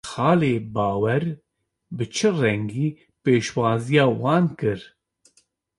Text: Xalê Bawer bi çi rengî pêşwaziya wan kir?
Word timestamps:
Xalê 0.09 0.55
Bawer 0.73 1.23
bi 1.95 2.05
çi 2.15 2.29
rengî 2.39 2.87
pêşwaziya 3.23 4.05
wan 4.19 4.45
kir? 4.59 4.79